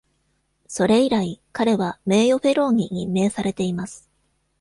[0.67, 4.09] それ以来、彼は名誉フェローに任命されています。